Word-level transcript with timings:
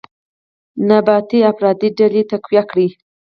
نیابتي 0.87 1.39
افراطي 1.51 1.89
ډلې 1.99 2.21
تقویه 2.31 2.63
کړي، 2.69 2.87